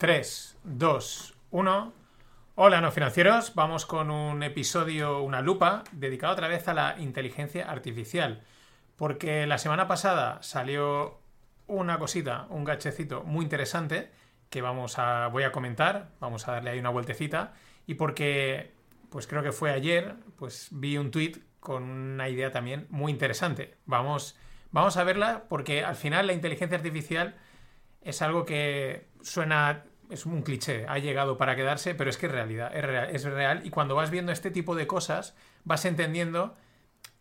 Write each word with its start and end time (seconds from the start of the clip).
3, 0.00 0.56
2, 0.64 1.34
1. 1.50 1.92
Hola, 2.54 2.80
no 2.80 2.90
financieros. 2.90 3.54
Vamos 3.54 3.84
con 3.84 4.10
un 4.10 4.42
episodio, 4.42 5.20
una 5.20 5.42
lupa, 5.42 5.84
dedicado 5.92 6.32
otra 6.32 6.48
vez 6.48 6.68
a 6.68 6.72
la 6.72 6.96
inteligencia 6.98 7.70
artificial. 7.70 8.40
Porque 8.96 9.46
la 9.46 9.58
semana 9.58 9.88
pasada 9.88 10.42
salió 10.42 11.20
una 11.66 11.98
cosita, 11.98 12.46
un 12.48 12.64
gachecito 12.64 13.24
muy 13.24 13.42
interesante 13.42 14.10
que 14.48 14.62
vamos 14.62 14.98
a, 14.98 15.28
voy 15.28 15.42
a 15.42 15.52
comentar, 15.52 16.08
vamos 16.18 16.48
a 16.48 16.52
darle 16.52 16.70
ahí 16.70 16.78
una 16.78 16.88
vueltecita. 16.88 17.52
Y 17.86 17.92
porque, 17.92 18.72
pues 19.10 19.26
creo 19.26 19.42
que 19.42 19.52
fue 19.52 19.70
ayer, 19.70 20.14
pues 20.38 20.68
vi 20.70 20.96
un 20.96 21.10
tweet 21.10 21.42
con 21.60 21.82
una 21.82 22.30
idea 22.30 22.50
también 22.50 22.86
muy 22.88 23.12
interesante. 23.12 23.76
Vamos, 23.84 24.38
vamos 24.72 24.96
a 24.96 25.04
verla 25.04 25.44
porque 25.50 25.84
al 25.84 25.96
final 25.96 26.26
la 26.26 26.32
inteligencia 26.32 26.78
artificial 26.78 27.36
es 28.00 28.22
algo 28.22 28.46
que 28.46 29.09
suena 29.22 29.84
es 30.10 30.26
un 30.26 30.42
cliché, 30.42 30.86
ha 30.88 30.98
llegado 30.98 31.38
para 31.38 31.54
quedarse, 31.54 31.94
pero 31.94 32.10
es 32.10 32.18
que 32.18 32.26
es 32.26 32.32
realidad, 32.32 32.74
es 32.74 32.84
real, 32.84 33.08
es 33.12 33.24
real. 33.24 33.62
Y 33.64 33.70
cuando 33.70 33.94
vas 33.94 34.10
viendo 34.10 34.32
este 34.32 34.50
tipo 34.50 34.74
de 34.74 34.86
cosas, 34.86 35.36
vas 35.64 35.84
entendiendo 35.84 36.54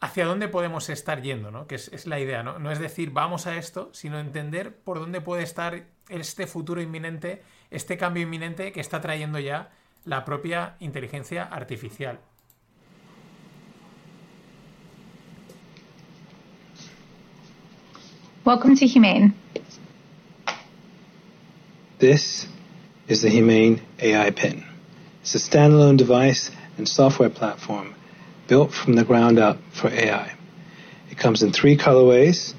hacia 0.02 0.25
dónde 0.25 0.48
podemos 0.48 0.89
estar 0.89 1.22
yendo, 1.22 1.52
¿no? 1.52 1.67
Que 1.67 1.75
es, 1.75 2.08
la 2.08 2.20
idea, 2.20 2.41
¿no? 2.41 2.58
No 2.58 2.72
es 2.72 2.80
decir 2.80 3.12
vamos 3.12 3.48
a 3.48 3.58
esto, 3.58 3.89
sino 3.94 4.20
entender 4.20 4.75
por 4.75 4.99
dónde 4.99 5.22
puede 5.22 5.44
estar 5.44 5.85
este 6.08 6.48
futuro 6.48 6.81
inminente, 6.81 7.44
este 7.70 7.98
cambio 7.98 8.23
inminente 8.23 8.72
que 8.72 8.80
está 8.80 9.02
trayendo 9.02 9.39
ya 9.39 9.70
la 10.05 10.25
propia 10.25 10.75
inteligencia 10.80 11.44
artificial. 11.44 12.20
Welcome 18.45 18.75
to 18.77 18.86
Humane. 18.88 19.34
This 21.99 22.48
is 23.09 23.23
the 23.23 23.30
Humane 23.30 23.81
AI 23.99 24.31
Pin. 24.31 24.63
It's 25.20 25.35
a 25.35 25.38
standalone 25.38 25.98
device 25.98 26.50
and 26.78 26.88
software 26.88 27.30
platform 27.30 27.94
built 28.47 28.72
from 28.72 28.94
the 28.94 29.03
ground 29.03 29.38
up 29.38 29.58
for 29.73 29.89
AI. 29.89 30.33
It 31.11 31.17
comes 31.17 31.44
in 31.44 31.52
three 31.52 31.75
colorways. 31.75 32.53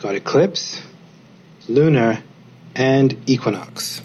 Got 0.00 0.14
Eclipse, 0.14 0.80
Lunar, 1.68 2.22
and 2.74 3.14
Equinox. 3.26 4.00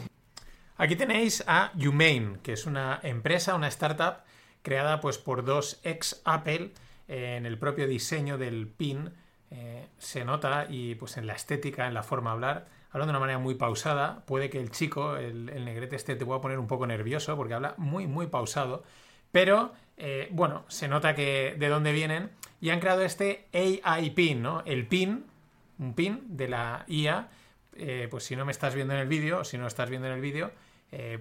Aquí 0.77 0.97
tenéis 0.97 1.41
a 1.47 1.71
Humane, 1.77 2.39
que 2.43 2.51
es 2.51 2.65
una 2.65 2.99
empresa, 3.03 3.55
una 3.55 3.69
startup 3.69 4.25
creada 4.63 4.99
pues 4.99 5.17
por 5.17 5.45
dos 5.45 5.79
ex 5.85 6.19
Apple 6.25 6.71
en 7.07 7.45
el 7.45 7.57
propio 7.57 7.87
diseño 7.87 8.37
del 8.37 8.67
pin 8.67 9.11
eh, 9.55 9.87
se 9.99 10.25
nota 10.25 10.65
y 10.67 10.95
pues 10.95 11.17
en 11.17 11.27
la 11.27 11.33
estética, 11.33 11.85
en 11.85 11.93
la 11.93 12.01
forma 12.01 12.31
de 12.31 12.33
hablar 12.33 12.65
hablando 12.89 13.11
de 13.11 13.17
una 13.17 13.19
manera 13.19 13.39
muy 13.39 13.53
pausada. 13.53 14.25
Puede 14.25 14.49
que 14.49 14.59
el 14.59 14.71
chico, 14.71 15.15
el, 15.15 15.45
negrete 15.45 15.95
este, 15.95 16.15
te 16.15 16.25
pueda 16.25 16.41
poner 16.41 16.57
un 16.57 16.65
poco 16.65 16.87
nervioso 16.87 17.35
porque 17.35 17.53
habla 17.53 17.75
muy, 17.77 18.07
muy 18.07 18.27
pausado. 18.27 18.83
Pero, 19.31 19.73
eh, 19.97 20.27
bueno, 20.31 20.65
se 20.69 20.87
nota 20.87 21.13
que 21.13 21.55
de 21.57 21.69
dónde 21.69 21.91
vienen 21.91 22.31
y 22.61 22.71
han 22.71 22.79
creado 22.79 23.03
este 23.03 23.47
AI 23.53 24.09
pin, 24.11 24.41
¿no? 24.41 24.63
El 24.65 24.87
pin, 24.87 25.25
un 25.77 25.93
pin 25.93 26.21
de 26.35 26.47
la 26.47 26.85
IA. 26.87 27.29
Eh, 27.75 28.07
pues 28.09 28.23
si 28.23 28.35
no 28.35 28.45
me 28.45 28.51
estás 28.51 28.73
viendo 28.73 28.95
en 28.95 29.01
el 29.01 29.07
vídeo, 29.07 29.43
si 29.43 29.59
no 29.59 29.67
estás 29.67 29.89
viendo 29.89 30.07
en 30.07 30.13
el 30.13 30.21
vídeo, 30.21 30.51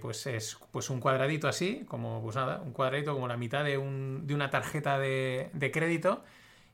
pues 0.03 0.27
es 0.27 0.59
pues 0.71 0.91
un 0.91 1.01
cuadradito 1.01 1.49
así, 1.49 1.85
como 1.89 2.23
pues 2.23 2.37
nada, 2.37 2.61
un 2.61 2.73
cuadradito 2.73 3.15
como 3.15 3.27
la 3.27 3.39
mitad 3.39 3.65
de, 3.65 3.79
una 3.79 4.51
tarjeta 4.51 4.99
de, 4.99 5.49
de 5.55 5.71
crédito 5.71 6.23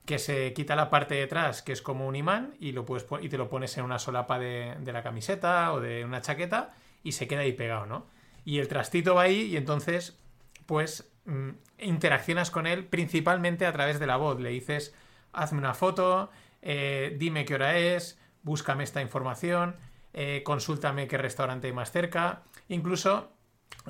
que 0.09 0.19
se 0.19 0.55
quita 0.55 0.75
la 0.75 0.89
parte 0.89 1.17
de 1.17 1.25
atrás, 1.25 1.61
que 1.61 1.71
es 1.71 1.83
como 1.83 2.07
un 2.09 2.17
imán, 2.17 2.55
y, 2.59 2.73
lo 2.73 2.87
puedes, 2.87 3.07
y 3.21 3.29
te 3.29 3.37
lo 3.37 3.51
pones 3.51 3.77
en 3.77 3.85
una 3.85 3.99
solapa 3.99 4.39
de, 4.39 4.75
la 4.87 5.03
camiseta 5.03 5.71
o 5.75 5.81
de 5.81 6.03
una 6.03 6.23
chaqueta 6.23 6.75
y 7.05 7.13
se 7.13 7.29
queda 7.29 7.41
ahí 7.41 7.53
pegado, 7.53 7.85
¿no? 7.85 8.07
Y 8.43 8.59
el 8.59 8.69
trastito 8.69 9.17
va 9.17 9.25
ahí 9.25 9.43
y 9.43 9.59
entonces, 9.59 10.19
pues, 10.65 11.13
mm, 11.27 11.51
interaccionas 11.81 12.51
con 12.51 12.67
él 12.67 12.87
principalmente 12.87 13.67
a 13.67 13.73
través 13.75 14.01
de 14.01 14.07
la 14.07 14.17
voz. 14.17 14.41
Le 14.41 14.49
dices, 14.49 14.95
hazme 15.35 15.59
una 15.59 15.75
foto, 15.75 16.31
eh, 16.63 17.15
dime 17.19 17.45
qué 17.45 17.57
hora 17.57 17.77
es, 17.77 18.19
búscame 18.43 18.85
esta 18.85 19.03
información, 19.03 19.77
eh, 20.15 20.41
consúltame 20.43 21.07
qué 21.07 21.19
restaurante 21.19 21.67
hay 21.67 21.75
más 21.75 21.93
cerca. 21.93 22.45
Incluso 22.71 23.31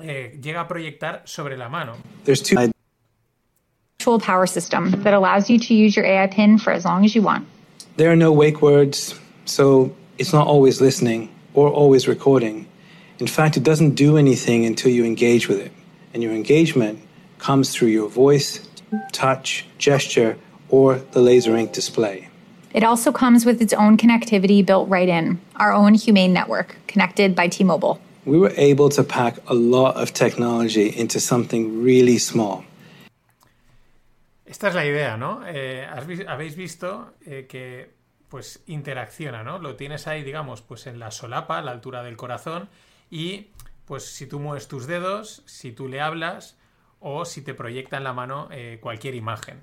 eh, 0.01 0.37
llega 0.43 0.59
a 0.59 0.67
proyectar 0.67 1.21
sobre 1.23 1.55
la 1.55 1.69
mano. 1.69 1.95
Virtual 4.09 4.19
power 4.19 4.47
system 4.47 4.89
that 5.03 5.13
allows 5.13 5.51
you 5.51 5.59
to 5.59 5.75
use 5.75 5.95
your 5.95 6.03
AI 6.03 6.25
PIN 6.25 6.57
for 6.57 6.71
as 6.73 6.83
long 6.83 7.05
as 7.05 7.13
you 7.13 7.21
want. 7.21 7.45
There 7.97 8.11
are 8.11 8.15
no 8.15 8.31
wake 8.31 8.59
words, 8.59 9.13
so 9.45 9.93
it's 10.17 10.33
not 10.33 10.47
always 10.47 10.81
listening 10.81 11.29
or 11.53 11.69
always 11.69 12.07
recording. 12.07 12.65
In 13.19 13.27
fact, 13.27 13.55
it 13.55 13.63
doesn't 13.63 13.93
do 13.93 14.17
anything 14.17 14.65
until 14.65 14.91
you 14.91 15.05
engage 15.05 15.47
with 15.47 15.59
it. 15.59 15.71
And 16.11 16.23
your 16.23 16.33
engagement 16.33 16.99
comes 17.37 17.71
through 17.71 17.89
your 17.89 18.09
voice, 18.09 18.67
touch, 19.11 19.67
gesture, 19.77 20.37
or 20.69 20.95
the 21.11 21.21
laser 21.21 21.55
ink 21.55 21.71
display. 21.71 22.29
It 22.73 22.83
also 22.83 23.11
comes 23.11 23.45
with 23.45 23.61
its 23.61 23.73
own 23.73 23.95
connectivity 23.95 24.65
built 24.65 24.89
right 24.89 25.09
in, 25.09 25.39
our 25.55 25.71
own 25.71 25.93
Humane 25.93 26.33
network, 26.33 26.77
connected 26.87 27.35
by 27.35 27.47
T 27.47 27.63
Mobile. 27.63 27.99
We 28.25 28.39
were 28.39 28.53
able 28.57 28.89
to 28.89 29.03
pack 29.03 29.37
a 29.47 29.53
lot 29.53 29.97
of 29.97 30.13
technology 30.13 30.87
into 30.89 31.19
something 31.19 31.83
really 31.83 32.17
small. 32.17 32.63
Esta 34.49 34.69
es 34.69 34.73
la 34.73 34.83
idea, 34.83 35.15
¿no? 35.15 35.43
Eh, 35.45 35.87
habéis 36.27 36.55
visto 36.55 37.13
eh, 37.23 37.45
que 37.47 37.93
pues 38.29 38.63
interacciona, 38.65 39.43
¿no? 39.43 39.59
Lo 39.59 39.75
tienes 39.75 40.07
ahí, 40.07 40.23
digamos, 40.23 40.63
pues 40.63 40.87
en 40.87 40.97
la 40.97 41.11
solapa, 41.11 41.59
a 41.59 41.61
la 41.61 41.69
altura 41.69 42.01
del 42.01 42.17
corazón, 42.17 42.67
y 43.11 43.51
pues 43.85 44.05
si 44.05 44.25
tú 44.25 44.39
mueves 44.39 44.67
tus 44.67 44.87
dedos, 44.87 45.43
si 45.45 45.71
tú 45.71 45.87
le 45.87 46.01
hablas, 46.01 46.57
o 46.99 47.25
si 47.25 47.43
te 47.43 47.53
proyecta 47.53 47.97
en 47.97 48.03
la 48.03 48.13
mano 48.13 48.47
eh, 48.49 48.79
cualquier 48.81 49.13
imagen. 49.13 49.61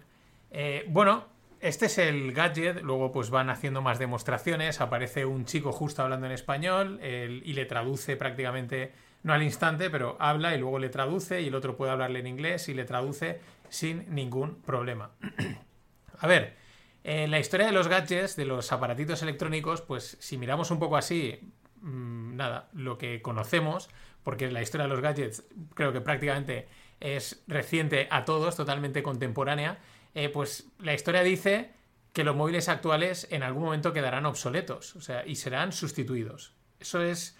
bueno, 0.86 1.24
este 1.58 1.86
es 1.86 1.98
el 1.98 2.32
gadget, 2.32 2.80
luego 2.82 3.10
pues 3.10 3.30
van 3.30 3.50
haciendo 3.50 3.82
más 3.82 3.98
demostraciones, 3.98 4.80
aparece 4.80 5.24
un 5.26 5.46
chico 5.46 5.72
justo 5.72 6.02
hablando 6.02 6.26
en 6.26 6.32
español 6.32 7.00
y 7.02 7.52
le 7.54 7.66
traduce 7.66 8.16
prácticamente, 8.16 8.92
no 9.26 9.32
al 9.32 9.42
instante, 9.42 9.90
pero 9.90 10.16
habla 10.20 10.54
y 10.54 10.58
luego 10.58 10.78
le 10.78 10.88
traduce 10.88 11.42
y 11.42 11.48
el 11.48 11.56
otro 11.56 11.76
puede 11.76 11.90
hablarle 11.90 12.20
en 12.20 12.28
inglés 12.28 12.68
y 12.68 12.74
le 12.74 12.84
traduce 12.84 13.40
sin 13.68 14.14
ningún 14.14 14.62
problema. 14.62 15.10
A 16.20 16.28
ver, 16.28 16.54
en 17.02 17.32
la 17.32 17.40
historia 17.40 17.66
de 17.66 17.72
los 17.72 17.88
gadgets, 17.88 18.36
de 18.36 18.44
los 18.44 18.70
aparatitos 18.70 19.22
electrónicos, 19.22 19.82
pues 19.82 20.16
si 20.20 20.38
miramos 20.38 20.70
un 20.70 20.78
poco 20.78 20.96
así, 20.96 21.40
mm, 21.80 22.36
nada, 22.36 22.68
lo 22.72 22.98
que 22.98 23.20
conocemos, 23.20 23.90
porque 24.22 24.48
la 24.48 24.62
historia 24.62 24.84
de 24.84 24.90
los 24.90 25.00
gadgets 25.00 25.42
creo 25.74 25.92
que 25.92 26.00
prácticamente 26.00 26.68
es 27.00 27.42
reciente 27.48 28.06
a 28.12 28.24
todos, 28.24 28.54
totalmente 28.54 29.02
contemporánea, 29.02 29.80
eh, 30.14 30.28
pues 30.28 30.68
la 30.78 30.94
historia 30.94 31.22
dice 31.24 31.72
que 32.12 32.22
los 32.22 32.36
móviles 32.36 32.68
actuales 32.68 33.26
en 33.32 33.42
algún 33.42 33.64
momento 33.64 33.92
quedarán 33.92 34.24
obsoletos, 34.24 34.94
o 34.94 35.00
sea, 35.00 35.26
y 35.26 35.34
serán 35.34 35.72
sustituidos. 35.72 36.54
Eso 36.78 37.02
es, 37.02 37.36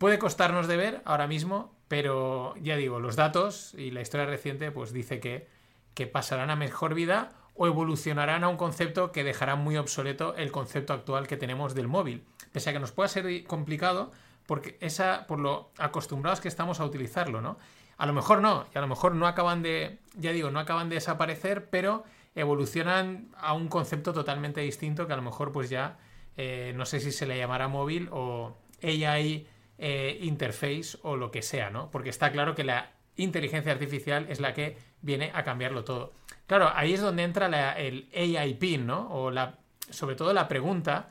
puede 0.00 0.18
costarnos 0.18 0.66
de 0.66 0.76
ver 0.76 1.02
ahora 1.04 1.28
mismo, 1.28 1.72
pero 1.86 2.56
ya 2.56 2.74
digo, 2.74 2.98
los 2.98 3.14
datos 3.14 3.72
y 3.78 3.92
la 3.92 4.00
historia 4.00 4.26
reciente 4.26 4.72
pues 4.72 4.92
dice 4.92 5.20
que 5.20 5.46
que 5.94 6.06
pasarán 6.06 6.50
a 6.50 6.56
mejor 6.56 6.94
vida 6.94 7.32
o 7.54 7.66
evolucionarán 7.66 8.44
a 8.44 8.48
un 8.48 8.56
concepto 8.56 9.12
que 9.12 9.24
dejará 9.24 9.54
muy 9.56 9.76
obsoleto 9.76 10.34
el 10.36 10.50
concepto 10.50 10.92
actual 10.92 11.26
que 11.26 11.36
tenemos 11.36 11.74
del 11.74 11.88
móvil. 11.88 12.24
Pese 12.52 12.70
a 12.70 12.72
que 12.72 12.78
nos 12.78 12.92
pueda 12.92 13.08
ser 13.08 13.44
complicado, 13.44 14.10
porque 14.46 14.78
esa, 14.80 15.26
por 15.26 15.38
lo 15.38 15.70
acostumbrados 15.78 16.40
que 16.40 16.48
estamos 16.48 16.80
a 16.80 16.84
utilizarlo, 16.84 17.40
¿no? 17.40 17.58
A 17.98 18.06
lo 18.06 18.14
mejor 18.14 18.40
no, 18.40 18.66
y 18.74 18.78
a 18.78 18.80
lo 18.80 18.88
mejor 18.88 19.14
no 19.14 19.26
acaban 19.26 19.62
de, 19.62 19.98
ya 20.14 20.32
digo, 20.32 20.50
no 20.50 20.58
acaban 20.58 20.88
de 20.88 20.94
desaparecer, 20.94 21.68
pero 21.68 22.04
evolucionan 22.34 23.28
a 23.36 23.52
un 23.52 23.68
concepto 23.68 24.14
totalmente 24.14 24.62
distinto 24.62 25.06
que 25.06 25.12
a 25.12 25.16
lo 25.16 25.22
mejor 25.22 25.52
pues 25.52 25.68
ya, 25.68 25.98
eh, 26.38 26.72
no 26.74 26.86
sé 26.86 27.00
si 27.00 27.12
se 27.12 27.26
le 27.26 27.36
llamará 27.36 27.68
móvil 27.68 28.08
o 28.10 28.56
AI 28.82 29.46
eh, 29.82 30.18
interface 30.20 30.98
o 31.02 31.16
lo 31.16 31.30
que 31.30 31.40
sea, 31.40 31.70
¿no? 31.70 31.90
Porque 31.90 32.10
está 32.10 32.30
claro 32.30 32.54
que 32.54 32.64
la 32.64 32.92
inteligencia 33.16 33.72
artificial 33.72 34.26
es 34.28 34.38
la 34.38 34.52
que 34.52 34.76
viene 35.00 35.30
a 35.32 35.42
cambiarlo 35.42 35.84
todo. 35.84 36.12
Claro, 36.46 36.70
ahí 36.74 36.92
es 36.92 37.00
donde 37.00 37.22
entra 37.22 37.46
el 37.78 38.10
AI 38.14 38.78
¿no? 38.78 39.08
O 39.10 39.30
la, 39.30 39.58
sobre 39.88 40.16
todo 40.16 40.34
la 40.34 40.48
pregunta 40.48 41.08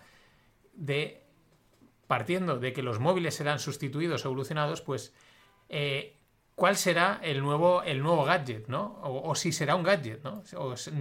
de, 0.74 1.24
partiendo 2.06 2.60
de 2.60 2.72
que 2.72 2.84
los 2.84 3.00
móviles 3.00 3.34
serán 3.34 3.58
sustituidos 3.58 4.24
o 4.24 4.28
evolucionados, 4.28 4.82
pues, 4.82 5.16
eh, 5.70 6.18
¿cuál 6.54 6.76
será 6.76 7.20
el 7.24 7.42
nuevo, 7.42 7.82
el 7.82 8.04
nuevo 8.04 8.24
gadget, 8.24 8.68
¿no? 8.68 9.00
O, 9.02 9.34
si 9.34 9.52
será 9.52 9.74
un 9.74 9.82
gadget, 9.82 10.24
¿no? 10.24 10.44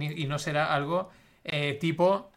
y 0.01 0.25
no 0.25 0.39
será 0.39 0.73
algo 0.73 1.11
eh, 1.43 1.77
tipo, 1.79 2.31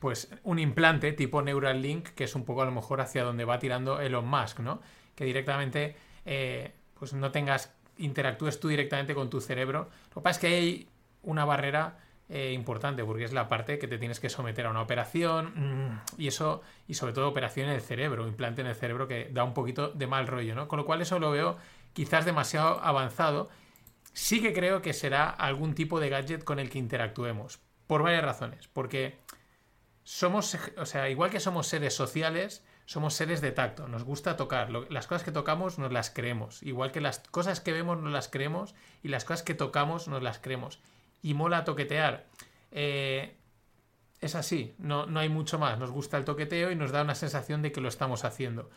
pues, 0.00 0.28
un 0.42 0.58
implante 0.58 1.12
tipo 1.12 1.42
Neuralink, 1.42 2.08
que 2.08 2.24
es 2.24 2.34
un 2.34 2.44
poco 2.44 2.62
a 2.62 2.64
lo 2.64 2.72
mejor 2.72 3.00
hacia 3.00 3.22
donde 3.22 3.44
va 3.44 3.58
tirando 3.58 4.00
Elon 4.00 4.26
Musk, 4.26 4.60
¿no? 4.60 4.80
Que 5.14 5.24
directamente, 5.24 5.96
eh, 6.24 6.72
pues, 6.98 7.12
no 7.12 7.30
tengas 7.30 7.72
interactúes 7.98 8.60
tú 8.60 8.68
directamente 8.68 9.14
con 9.14 9.30
tu 9.30 9.40
cerebro. 9.40 9.88
Lo 10.10 10.20
que 10.20 10.24
pasa 10.24 10.30
es 10.30 10.38
que 10.38 10.46
hay 10.46 10.88
una 11.22 11.44
barrera 11.44 11.98
eh, 12.28 12.52
importante 12.52 13.04
porque 13.04 13.22
es 13.22 13.32
la 13.32 13.48
parte 13.48 13.78
que 13.78 13.86
te 13.86 13.98
tienes 13.98 14.18
que 14.18 14.28
someter 14.28 14.66
a 14.66 14.70
una 14.70 14.82
operación 14.82 15.52
mm, 15.54 16.00
y 16.18 16.26
eso, 16.26 16.60
y 16.88 16.94
sobre 16.94 17.12
todo 17.12 17.28
operación 17.28 17.68
en 17.68 17.74
el 17.76 17.80
cerebro, 17.80 18.26
implante 18.26 18.62
en 18.62 18.66
el 18.66 18.74
cerebro 18.74 19.06
que 19.06 19.30
da 19.32 19.44
un 19.44 19.54
poquito 19.54 19.90
de 19.90 20.08
mal 20.08 20.26
rollo, 20.26 20.56
¿no? 20.56 20.66
Con 20.66 20.78
lo 20.78 20.86
cual 20.86 21.02
eso 21.02 21.20
lo 21.20 21.30
veo 21.30 21.56
quizás 21.92 22.24
demasiado 22.24 22.80
avanzado. 22.82 23.48
Sí 24.12 24.42
que 24.42 24.52
creo 24.52 24.82
que 24.82 24.92
será 24.92 25.28
algún 25.30 25.74
tipo 25.74 26.00
de 26.00 26.08
gadget 26.08 26.42
con 26.42 26.58
el 26.58 26.68
que 26.68 26.78
interactuemos, 26.78 27.60
por 27.86 28.02
varias 28.02 28.24
razones, 28.24 28.68
porque 28.68 29.18
somos, 30.06 30.56
o 30.78 30.86
sea, 30.86 31.10
igual 31.10 31.30
que 31.30 31.40
somos 31.40 31.66
seres 31.66 31.92
sociales, 31.92 32.64
somos 32.84 33.14
seres 33.14 33.40
de 33.40 33.50
tacto, 33.50 33.88
nos 33.88 34.04
gusta 34.04 34.36
tocar, 34.36 34.70
las 34.70 35.08
cosas 35.08 35.24
que 35.24 35.32
tocamos 35.32 35.80
nos 35.80 35.92
las 35.92 36.10
creemos, 36.10 36.62
igual 36.62 36.92
que 36.92 37.00
las 37.00 37.18
cosas 37.18 37.58
que 37.58 37.72
vemos 37.72 37.98
nos 37.98 38.12
las 38.12 38.28
creemos 38.28 38.76
y 39.02 39.08
las 39.08 39.24
cosas 39.24 39.42
que 39.42 39.54
tocamos 39.54 40.06
nos 40.06 40.22
las 40.22 40.38
creemos. 40.38 40.78
Y 41.22 41.34
mola 41.34 41.64
toquetear. 41.64 42.24
Eh, 42.70 43.36
es 44.20 44.36
así, 44.36 44.76
no, 44.78 45.06
no 45.06 45.18
hay 45.18 45.28
mucho 45.28 45.58
más, 45.58 45.76
nos 45.76 45.90
gusta 45.90 46.18
el 46.18 46.24
toqueteo 46.24 46.70
y 46.70 46.76
nos 46.76 46.92
da 46.92 47.02
una 47.02 47.16
sensación 47.16 47.60
de 47.62 47.72
que 47.72 47.80
lo 47.80 47.88
estamos 47.88 48.24
haciendo. 48.24 48.70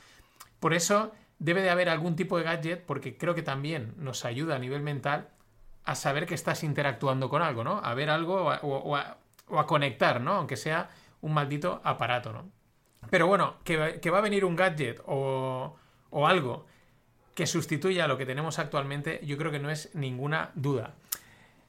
Por 0.59 0.73
eso 0.73 1.11
debe 1.37 1.61
de 1.61 1.69
haber 1.69 1.89
algún 1.89 2.15
tipo 2.15 2.39
de 2.39 2.43
gadget, 2.43 2.87
porque 2.87 3.17
creo 3.17 3.35
que 3.35 3.43
también 3.43 3.93
nos 3.97 4.25
ayuda 4.25 4.55
a 4.55 4.59
nivel 4.59 4.81
mental 4.81 5.29
a 5.85 5.93
saber 5.93 6.25
que 6.25 6.33
estás 6.33 6.63
interactuando 6.63 7.29
con 7.29 7.43
algo, 7.43 7.63
¿no? 7.63 7.81
A 7.83 7.93
ver 7.93 8.09
algo 8.09 8.45
o 8.45 8.95
a, 8.95 9.17
o 9.47 9.59
a 9.59 9.67
conectar, 9.67 10.21
¿no? 10.21 10.33
Aunque 10.33 10.57
sea 10.57 10.89
un 11.21 11.33
maldito 11.33 11.81
aparato, 11.83 12.31
¿no? 12.33 12.49
Pero 13.09 13.27
bueno, 13.27 13.55
que, 13.63 13.77
va 13.77 14.17
a 14.17 14.21
venir 14.21 14.45
un 14.45 14.55
gadget 14.55 15.01
o, 15.05 15.75
algo 16.11 16.65
que 17.33 17.47
sustituya 17.47 18.05
a 18.05 18.07
lo 18.07 18.17
que 18.17 18.25
tenemos 18.25 18.59
actualmente, 18.59 19.21
yo 19.23 19.37
creo 19.37 19.51
que 19.51 19.59
no 19.59 19.69
es 19.69 19.93
ninguna 19.95 20.51
duda. 20.55 20.93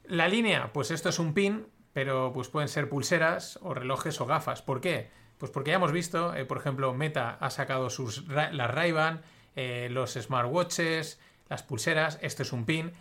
La 0.05 0.29
línea, 0.29 0.73
pues 0.73 0.91
esto 0.91 1.09
es 1.09 1.19
un 1.19 1.35
pin, 1.35 1.67
pero 1.93 2.33
pues 2.33 2.49
pueden 2.49 2.69
ser 2.69 2.89
pulseras 2.89 3.59
o 3.63 3.75
relojes 3.75 4.21
o 4.21 4.27
gafas. 4.27 4.63
¿Por 4.63 4.81
qué? 4.81 5.11
Pues 5.39 5.53
porque 5.53 5.71
ya 5.71 5.77
hemos 5.77 5.93
visto, 5.93 6.35
eh, 6.35 6.45
por 6.45 6.59
ejemplo, 6.59 6.93
Meta 6.93 7.39
ha 7.41 7.51
sacado 7.51 7.89
sus 7.89 8.27
las 8.29 8.71
Ray-Ban, 8.71 9.23
eh, 9.57 9.89
los 9.91 10.15
smartwatches, 10.15 11.21
las 11.49 11.63
pulseras, 11.63 12.19
esto 12.21 12.43
es 12.43 12.53
un 12.53 12.67
pin, 12.67 12.93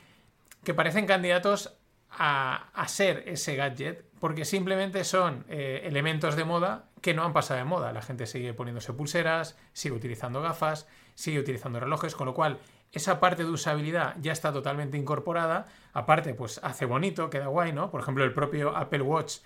que 0.63 0.73
parecen 0.73 1.07
candidatos 1.07 1.75
a 2.11 2.85
ser 2.87 3.23
ese 3.27 3.55
gadget 3.55 4.08
porque 4.19 4.45
simplemente 4.45 5.03
son 5.03 5.45
eh, 5.49 5.81
elementos 5.85 6.35
de 6.35 6.43
moda 6.43 6.85
que 7.01 7.13
no 7.13 7.23
han 7.23 7.33
pasado 7.33 7.59
de 7.59 7.63
moda. 7.63 7.93
La 7.93 8.01
gente 8.01 8.25
sigue 8.25 8.53
poniéndose 8.53 8.93
pulseras, 8.93 9.57
sigue 9.73 9.95
utilizando 9.95 10.41
gafas, 10.41 10.87
sigue 11.15 11.39
utilizando 11.39 11.79
relojes, 11.79 12.15
con 12.15 12.27
lo 12.27 12.33
cual 12.33 12.59
esa 12.91 13.19
parte 13.19 13.43
de 13.43 13.49
usabilidad 13.49 14.15
ya 14.19 14.31
está 14.31 14.51
totalmente 14.51 14.97
incorporada. 14.97 15.65
Aparte, 15.93 16.33
pues 16.33 16.59
hace 16.63 16.85
bonito, 16.85 17.29
queda 17.29 17.47
guay, 17.47 17.71
¿no? 17.71 17.89
Por 17.91 18.01
ejemplo, 18.01 18.23
el 18.23 18.33
propio 18.33 18.75
Apple 18.75 19.01
Watch, 19.01 19.37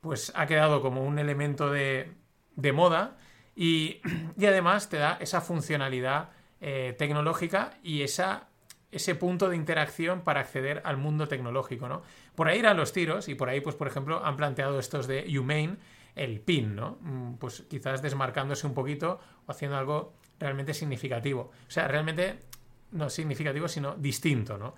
pues 0.00 0.32
ha 0.34 0.46
quedado 0.46 0.80
como 0.80 1.04
un 1.04 1.18
elemento 1.18 1.70
de, 1.70 2.12
de 2.54 2.72
moda 2.72 3.16
y, 3.54 4.00
y, 4.38 4.46
además 4.46 4.88
te 4.88 4.98
da 4.98 5.18
esa 5.20 5.40
funcionalidad 5.40 6.30
eh, 6.60 6.94
tecnológica 6.96 7.72
y 7.82 8.02
esa 8.02 8.48
ese 8.92 9.14
punto 9.14 9.48
de 9.48 9.56
interacción 9.56 10.22
para 10.22 10.40
acceder 10.40 10.80
al 10.84 10.96
mundo 10.96 11.28
tecnológico, 11.28 11.88
¿no? 11.88 12.02
Por 12.36 12.48
ahí 12.48 12.60
irán 12.60 12.76
los 12.76 12.92
tiros 12.92 13.28
y 13.28 13.34
por 13.34 13.48
ahí, 13.48 13.60
pues, 13.60 13.74
por 13.74 13.88
ejemplo, 13.88 14.24
han 14.24 14.36
planteado 14.36 14.78
estos 14.78 15.06
de 15.06 15.26
Humane 15.38 15.78
el 16.14 16.40
pin, 16.40 16.76
¿no? 16.76 16.98
Mm, 17.00 17.34
pues 17.34 17.64
quizás 17.68 18.02
desmarcándose 18.02 18.66
un 18.66 18.74
poquito 18.74 19.20
o 19.46 19.50
haciendo 19.50 19.76
algo 19.76 20.14
realmente 20.38 20.74
significativo. 20.74 21.50
O 21.66 21.70
sea, 21.70 21.88
realmente 21.88 22.44
no 22.92 23.10
significativo, 23.10 23.68
sino 23.68 23.94
distinto, 23.96 24.58
¿no? 24.58 24.74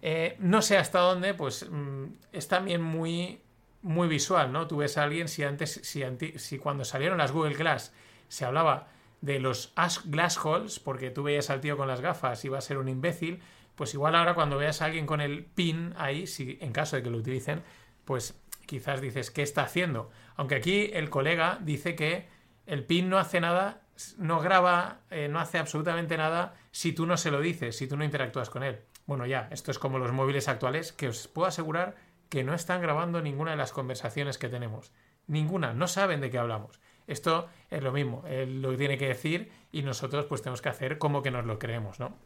Eh, 0.00 0.36
no 0.38 0.62
sé 0.62 0.78
hasta 0.78 1.00
dónde, 1.00 1.34
pues 1.34 1.68
mm, 1.68 2.04
es 2.32 2.48
también 2.48 2.82
muy, 2.82 3.40
muy 3.82 4.08
visual, 4.08 4.52
¿no? 4.52 4.66
Tú 4.66 4.78
ves 4.78 4.96
a 4.96 5.04
alguien, 5.04 5.28
si 5.28 5.42
antes, 5.42 5.80
si, 5.82 6.58
cuando 6.58 6.84
salieron 6.84 7.18
las 7.18 7.32
Google 7.32 7.54
Glass 7.54 7.92
se 8.28 8.44
hablaba 8.44 8.88
de 9.20 9.40
los 9.40 9.72
glass 10.04 10.44
holes, 10.44 10.78
porque 10.78 11.10
tú 11.10 11.24
veías 11.24 11.50
al 11.50 11.60
tío 11.60 11.76
con 11.76 11.88
las 11.88 12.00
gafas 12.00 12.44
va 12.52 12.58
a 12.58 12.60
ser 12.60 12.78
un 12.78 12.88
imbécil, 12.88 13.40
pues 13.78 13.94
igual 13.94 14.16
ahora 14.16 14.34
cuando 14.34 14.58
veas 14.58 14.82
a 14.82 14.86
alguien 14.86 15.06
con 15.06 15.20
el 15.20 15.44
pin 15.44 15.94
ahí, 15.96 16.26
si 16.26 16.58
en 16.60 16.72
caso 16.72 16.96
de 16.96 17.02
que 17.04 17.10
lo 17.10 17.18
utilicen, 17.18 17.62
pues 18.04 18.42
quizás 18.66 19.00
dices, 19.00 19.30
¿qué 19.30 19.42
está 19.42 19.62
haciendo? 19.62 20.10
Aunque 20.34 20.56
aquí 20.56 20.90
el 20.92 21.10
colega 21.10 21.60
dice 21.62 21.94
que 21.94 22.26
el 22.66 22.84
pin 22.84 23.08
no 23.08 23.18
hace 23.18 23.40
nada, 23.40 23.82
no 24.16 24.40
graba, 24.40 25.02
eh, 25.10 25.28
no 25.28 25.38
hace 25.38 25.58
absolutamente 25.58 26.16
nada 26.16 26.56
si 26.72 26.92
tú 26.92 27.06
no 27.06 27.16
se 27.16 27.30
lo 27.30 27.40
dices, 27.40 27.76
si 27.76 27.86
tú 27.86 27.96
no 27.96 28.02
interactúas 28.02 28.50
con 28.50 28.64
él. 28.64 28.80
Bueno, 29.06 29.26
ya, 29.26 29.48
esto 29.52 29.70
es 29.70 29.78
como 29.78 30.00
los 30.00 30.10
móviles 30.10 30.48
actuales, 30.48 30.92
que 30.92 31.06
os 31.06 31.28
puedo 31.28 31.46
asegurar 31.46 31.94
que 32.28 32.42
no 32.42 32.54
están 32.54 32.82
grabando 32.82 33.22
ninguna 33.22 33.52
de 33.52 33.58
las 33.58 33.70
conversaciones 33.70 34.38
que 34.38 34.48
tenemos. 34.48 34.90
Ninguna, 35.28 35.72
no 35.72 35.86
saben 35.86 36.20
de 36.20 36.30
qué 36.30 36.38
hablamos. 36.38 36.80
Esto 37.06 37.48
es 37.70 37.80
lo 37.80 37.92
mismo, 37.92 38.24
él 38.26 38.60
lo 38.60 38.76
tiene 38.76 38.98
que 38.98 39.06
decir 39.06 39.52
y 39.70 39.82
nosotros 39.82 40.26
pues 40.26 40.42
tenemos 40.42 40.62
que 40.62 40.68
hacer 40.68 40.98
como 40.98 41.22
que 41.22 41.30
nos 41.30 41.46
lo 41.46 41.60
creemos, 41.60 42.00
¿no? 42.00 42.18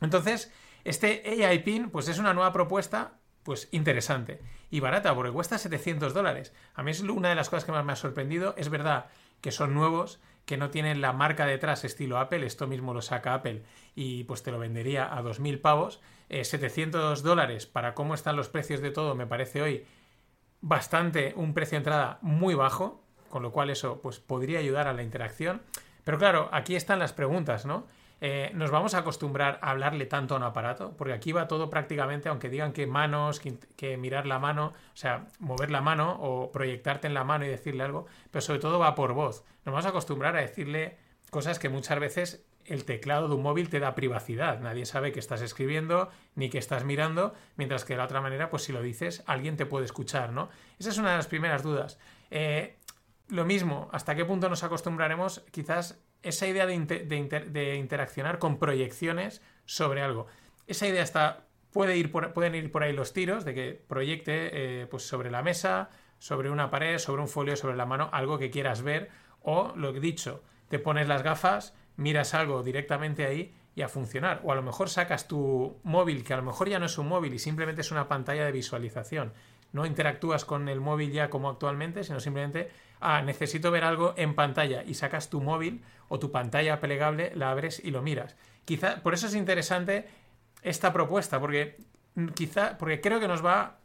Entonces, 0.00 0.52
este 0.88 1.22
AI 1.44 1.60
Pin 1.60 1.90
pues 1.90 2.08
es 2.08 2.18
una 2.18 2.34
nueva 2.34 2.52
propuesta 2.52 3.18
pues 3.42 3.68
interesante 3.70 4.40
y 4.70 4.80
barata 4.80 5.14
porque 5.14 5.30
cuesta 5.30 5.58
700 5.58 6.12
dólares. 6.12 6.52
A 6.74 6.82
mí 6.82 6.90
es 6.90 7.00
una 7.00 7.28
de 7.28 7.34
las 7.34 7.48
cosas 7.48 7.64
que 7.64 7.72
más 7.72 7.84
me 7.84 7.92
ha 7.92 7.96
sorprendido. 7.96 8.54
Es 8.56 8.68
verdad 8.68 9.06
que 9.40 9.52
son 9.52 9.74
nuevos, 9.74 10.20
que 10.44 10.56
no 10.56 10.70
tienen 10.70 11.00
la 11.00 11.12
marca 11.12 11.46
detrás 11.46 11.84
estilo 11.84 12.18
Apple, 12.18 12.44
esto 12.44 12.66
mismo 12.66 12.92
lo 12.92 13.02
saca 13.02 13.34
Apple 13.34 13.62
y 13.94 14.24
pues 14.24 14.42
te 14.42 14.50
lo 14.50 14.58
vendería 14.58 15.16
a 15.16 15.22
2.000 15.22 15.60
pavos. 15.60 16.00
700 16.28 17.20
eh, 17.20 17.22
dólares 17.22 17.66
para 17.66 17.94
cómo 17.94 18.14
están 18.14 18.34
los 18.34 18.48
precios 18.48 18.80
de 18.80 18.90
todo 18.90 19.14
me 19.14 19.28
parece 19.28 19.62
hoy 19.62 19.86
bastante 20.60 21.32
un 21.36 21.54
precio 21.54 21.76
de 21.76 21.78
entrada 21.78 22.18
muy 22.20 22.54
bajo 22.54 23.06
con 23.28 23.42
lo 23.42 23.52
cual 23.52 23.70
eso 23.70 24.00
pues 24.00 24.18
podría 24.18 24.58
ayudar 24.58 24.88
a 24.88 24.92
la 24.92 25.02
interacción. 25.02 25.62
Pero 26.04 26.18
claro, 26.18 26.48
aquí 26.52 26.76
están 26.76 26.98
las 26.98 27.12
preguntas, 27.12 27.66
¿no? 27.66 27.86
Eh, 28.20 28.50
¿Nos 28.54 28.70
vamos 28.70 28.94
a 28.94 28.98
acostumbrar 28.98 29.58
a 29.60 29.70
hablarle 29.70 30.06
tanto 30.06 30.34
a 30.34 30.38
un 30.38 30.42
aparato? 30.42 30.94
Porque 30.96 31.12
aquí 31.12 31.32
va 31.32 31.48
todo 31.48 31.68
prácticamente, 31.68 32.28
aunque 32.28 32.48
digan 32.48 32.72
que 32.72 32.86
manos, 32.86 33.40
que, 33.40 33.96
mirar 33.96 34.26
la 34.26 34.38
mano, 34.38 34.72
o 34.92 34.96
sea, 34.96 35.26
mover 35.38 35.70
la 35.70 35.82
mano 35.82 36.16
o 36.20 36.50
proyectarte 36.50 37.06
en 37.06 37.14
la 37.14 37.24
mano 37.24 37.44
y 37.44 37.48
decirle 37.48 37.84
algo, 37.84 38.06
pero 38.30 38.40
sobre 38.40 38.60
todo 38.60 38.78
va 38.78 38.94
por 38.94 39.12
voz. 39.12 39.44
Nos 39.64 39.72
vamos 39.72 39.86
a 39.86 39.90
acostumbrar 39.90 40.36
a 40.36 40.40
decirle 40.40 40.96
cosas 41.30 41.58
que 41.58 41.68
muchas 41.68 41.98
veces 42.00 42.46
el 42.64 42.84
teclado 42.84 43.28
de 43.28 43.34
un 43.34 43.42
móvil 43.42 43.68
te 43.68 43.80
da 43.80 43.94
privacidad. 43.94 44.60
Nadie 44.60 44.86
sabe 44.86 45.12
que 45.12 45.20
estás 45.20 45.42
escribiendo 45.42 46.08
ni 46.34 46.48
que 46.48 46.58
estás 46.58 46.84
mirando, 46.84 47.34
mientras 47.56 47.84
que 47.84 47.92
de 47.92 47.98
la 47.98 48.04
otra 48.04 48.20
manera, 48.20 48.50
pues 48.50 48.64
si 48.64 48.72
lo 48.72 48.82
dices, 48.82 49.22
alguien 49.26 49.56
te 49.56 49.66
puede 49.66 49.84
escuchar, 49.84 50.32
¿no? 50.32 50.48
Esa 50.78 50.90
es 50.90 50.98
una 50.98 51.10
de 51.10 51.16
las 51.18 51.26
primeras 51.26 51.62
dudas. 51.62 51.98
Eh, 52.30 52.76
lo 53.28 53.44
mismo, 53.44 53.88
¿hasta 53.92 54.14
qué 54.14 54.24
punto 54.24 54.48
nos 54.48 54.64
acostumbraremos 54.64 55.44
quizás 55.50 56.00
esa 56.28 56.46
idea 56.46 56.66
de, 56.66 57.76
interaccionar 57.76 58.38
con 58.38 58.58
proyecciones 58.58 59.42
sobre 59.64 60.02
algo? 60.02 60.26
Esa 60.66 60.86
idea 60.86 61.02
está, 61.02 61.46
puede 61.72 61.96
ir 61.96 62.10
pueden 62.10 62.54
ir 62.54 62.70
por 62.72 62.82
ahí 62.82 62.92
los 62.92 63.12
tiros 63.12 63.44
de 63.44 63.54
que 63.54 63.84
proyecte 63.86 64.82
eh, 64.82 64.86
pues 64.86 65.06
sobre 65.06 65.30
la 65.30 65.42
mesa, 65.42 65.90
sobre 66.18 66.50
una 66.50 66.70
pared, 66.70 66.98
sobre 66.98 67.22
un 67.22 67.28
folio, 67.28 67.56
sobre 67.56 67.76
la 67.76 67.86
mano, 67.86 68.08
algo 68.12 68.38
que 68.38 68.50
quieras 68.50 68.82
ver, 68.82 69.10
o 69.42 69.72
lo 69.76 69.90
he 69.90 70.00
dicho, 70.00 70.42
te 70.68 70.78
pones 70.78 71.08
las 71.08 71.22
gafas, 71.22 71.74
miras 71.96 72.34
algo 72.34 72.62
directamente 72.62 73.26
ahí 73.26 73.54
y 73.74 73.82
a 73.82 73.88
funcionar. 73.88 74.40
O 74.42 74.52
a 74.52 74.54
lo 74.54 74.62
mejor 74.62 74.88
sacas 74.88 75.28
tu 75.28 75.78
móvil, 75.84 76.24
que 76.24 76.34
a 76.34 76.38
lo 76.38 76.42
mejor 76.42 76.68
ya 76.68 76.78
no 76.78 76.86
es 76.86 76.98
un 76.98 77.08
móvil 77.08 77.34
y 77.34 77.38
simplemente 77.38 77.82
es 77.82 77.90
una 77.90 78.08
pantalla 78.08 78.44
de 78.44 78.52
visualización. 78.52 79.32
No 79.72 79.84
interactúas 79.84 80.44
con 80.44 80.68
el 80.68 80.80
móvil 80.80 81.12
ya 81.12 81.28
como 81.28 81.50
actualmente, 81.50 82.02
sino 82.02 82.18
simplemente 82.18 82.70
ah, 83.00 83.22
necesito 83.22 83.70
ver 83.70 83.84
algo 83.84 84.14
en 84.16 84.34
pantalla 84.34 84.82
y 84.84 84.94
sacas 84.94 85.30
tu 85.30 85.40
móvil 85.40 85.82
o 86.08 86.18
tu 86.18 86.30
pantalla 86.30 86.80
plegable, 86.80 87.32
la 87.34 87.50
abres 87.50 87.80
y 87.84 87.90
lo 87.90 88.02
miras. 88.02 88.36
Quizá, 88.64 89.02
por 89.02 89.14
eso 89.14 89.26
es 89.26 89.34
interesante 89.34 90.06
esta 90.62 90.92
propuesta, 90.92 91.40
porque 91.40 91.76
quizá, 92.34 92.78
porque 92.78 93.00
creo 93.00 93.20
que 93.20 93.28
nos 93.28 93.44
va 93.44 93.78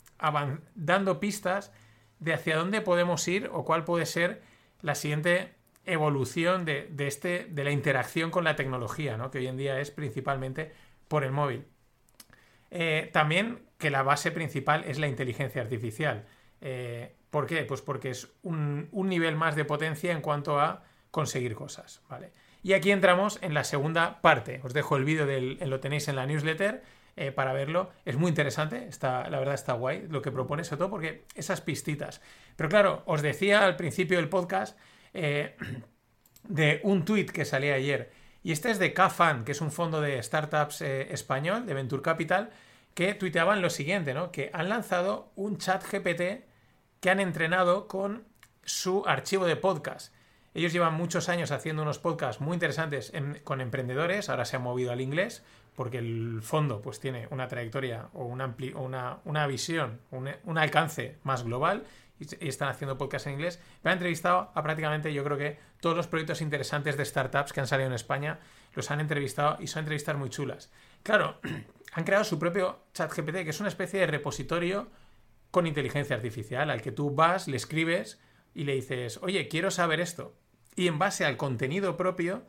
dando 0.76 1.20
pistas 1.20 1.72
de 2.20 2.34
hacia 2.34 2.56
dónde 2.56 2.82
podemos 2.82 3.28
ir 3.28 3.50
o 3.52 3.66
cuál 3.66 3.84
puede 3.84 4.06
ser 4.06 4.42
la 4.82 4.96
siguiente 4.96 5.54
evolución 5.86 6.66
de, 6.66 6.92
este, 7.00 7.48
de 7.50 7.64
la 7.64 7.72
interacción 7.72 8.30
con 8.32 8.44
la 8.44 8.56
tecnología, 8.56 9.18
¿no? 9.18 9.32
que 9.32 9.40
hoy 9.40 9.48
en 9.48 9.58
día 9.58 9.80
es 9.80 9.92
principalmente 9.92 10.72
por 11.08 11.24
el 11.24 11.32
móvil. 11.32 11.66
Eh, 12.70 13.10
también 13.12 13.64
que 13.78 13.90
la 13.90 14.04
base 14.04 14.32
principal 14.32 14.84
es 14.86 15.00
la 15.00 15.08
inteligencia 15.08 15.62
artificial. 15.62 16.26
Eh, 16.62 17.16
¿Por 17.32 17.48
qué? 17.48 17.64
Pues 17.64 17.82
porque 17.82 18.10
es 18.12 18.28
un, 18.44 18.90
nivel 18.92 19.36
más 19.38 19.56
de 19.56 19.66
potencia 19.66 20.12
en 20.12 20.22
cuanto 20.22 20.60
a 20.60 20.84
conseguir 21.12 21.56
cosas, 21.56 22.02
¿vale? 22.10 22.32
Y 22.62 22.74
aquí 22.74 22.92
entramos 22.92 23.40
en 23.42 23.54
la 23.54 23.64
segunda 23.64 24.22
parte. 24.22 24.60
Os 24.64 24.74
dejo 24.74 24.98
el 24.98 25.06
vídeo, 25.06 25.26
del, 25.26 25.58
lo 25.66 25.80
tenéis 25.80 26.10
en 26.10 26.18
la 26.18 26.26
newsletter 26.26 26.84
eh, 27.16 27.32
para 27.32 27.54
verlo. 27.54 27.90
Es 28.06 28.18
muy 28.18 28.30
interesante, 28.30 28.86
está, 28.88 29.30
la 29.30 29.40
verdad 29.40 29.56
está 29.56 29.74
guay 29.74 30.08
lo 30.10 30.22
que 30.22 30.32
propone, 30.32 30.66
sobre 30.66 30.80
todo 30.80 30.90
porque 30.92 31.24
esas 31.34 31.62
pistitas. 31.62 32.22
Pero 32.58 32.70
claro, 32.70 33.02
os 33.06 33.22
decía 33.22 33.66
al 33.66 33.78
principio 33.78 34.18
del 34.18 34.30
podcast 34.30 34.78
eh, 35.14 35.56
de 36.44 36.82
un 36.84 37.06
tweet 37.06 37.28
que 37.28 37.46
salía 37.46 37.76
ayer. 37.76 38.12
Y 38.44 38.52
este 38.52 38.72
es 38.72 38.78
de 38.78 38.94
CAFAN, 38.94 39.46
que 39.46 39.54
es 39.54 39.62
un 39.62 39.72
fondo 39.72 40.02
de 40.02 40.22
startups 40.22 40.82
eh, 40.82 41.14
español, 41.14 41.66
de 41.66 41.76
Venture 41.76 42.02
Capital, 42.02 42.50
que 42.94 43.14
tuiteaban 43.14 43.62
lo 43.62 43.70
siguiente, 43.70 44.14
¿no? 44.14 44.32
Que 44.32 44.50
han 44.54 44.68
lanzado 44.68 45.32
un 45.36 45.58
chat 45.58 45.82
GPT 45.90 46.51
que 47.02 47.10
han 47.10 47.20
entrenado 47.20 47.88
con 47.88 48.24
su 48.64 49.04
archivo 49.08 49.46
de 49.46 49.58
podcast. 49.58 50.14
Ellos 50.54 50.72
llevan 50.72 50.94
muchos 50.94 51.30
años 51.30 51.52
haciendo 51.52 51.82
unos 51.82 51.98
podcasts 51.98 52.42
muy 52.42 52.54
interesantes 52.54 53.12
con 53.44 53.60
emprendedores, 53.60 54.30
ahora 54.30 54.46
se 54.46 54.58
han 54.58 54.62
movido 54.62 54.92
al 54.92 55.02
inglés, 55.02 55.44
porque 55.76 55.98
el 55.98 56.42
fondo 56.44 56.82
pues 56.82 57.00
tiene 57.00 57.28
una 57.32 57.48
trayectoria 57.48 58.10
o, 58.14 58.26
un 58.26 58.42
una, 58.76 59.20
una, 59.26 59.48
visión, 59.48 60.00
un, 60.12 60.58
alcance 60.58 61.18
más 61.24 61.44
global 61.44 61.86
y, 62.20 62.48
están 62.48 62.70
haciendo 62.70 62.98
podcasts 62.98 63.28
en 63.28 63.34
inglés. 63.34 63.60
Me 63.84 63.92
han 63.92 63.96
entrevistado 63.96 64.52
a 64.54 64.62
prácticamente 64.62 65.14
yo 65.14 65.24
creo 65.24 65.38
que 65.38 65.58
todos 65.80 65.96
los 65.96 66.08
proyectos 66.08 66.42
interesantes 66.42 66.98
de 66.98 67.06
startups 67.06 67.52
que 67.54 67.62
han 67.62 67.68
salido 67.68 67.88
en 67.88 67.96
España 67.96 68.40
los 68.76 68.92
han 68.92 69.00
entrevistado 69.00 69.58
y 69.60 69.68
son 69.68 69.80
entrevistas 69.82 70.18
muy 70.18 70.30
chulas. 70.30 70.72
Claro, 71.02 71.40
han 71.94 72.04
creado 72.04 72.26
su 72.26 72.38
propio 72.38 72.80
chat 72.94 73.12
GPT, 73.12 73.44
que 73.44 73.50
es 73.50 73.60
una 73.60 73.70
especie 73.70 74.02
de 74.02 74.08
repositorio 74.08 74.88
con 75.52 75.68
inteligencia 75.68 76.16
artificial 76.16 76.70
al 76.70 76.82
que 76.82 76.92
tú 76.92 77.14
vas, 77.14 77.48
le 77.48 77.58
escribes 77.58 78.20
y 78.54 78.64
le 78.64 78.74
dices, 78.74 79.20
oye, 79.22 79.48
quiero 79.48 79.72
saber 79.72 80.00
esto. 80.00 80.34
Y 80.76 80.88
en 80.88 81.00
base 81.00 81.26
al 81.26 81.38
contenido 81.38 81.98
propio, 81.98 82.44